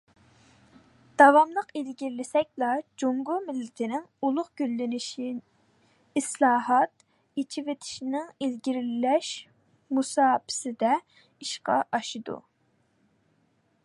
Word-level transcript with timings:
داۋاملىق 1.21 1.67
ئىلگىرىلىسەكلا، 1.81 2.69
جۇڭخۇا 3.03 3.35
مىللىتىنىڭ 3.49 4.07
ئۇلۇغ 4.29 4.49
گۈللىنىشى 4.61 5.27
ئىسلاھات، 6.21 7.07
ئېچىۋېتىشنىڭ 7.43 8.33
ئىلگىرىلەش 8.47 9.31
مۇساپىسىدە 9.99 10.95
ئىشقا 11.01 11.81
ئاشىدۇ. 11.99 12.41